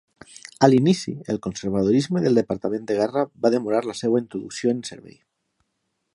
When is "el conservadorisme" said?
1.33-2.23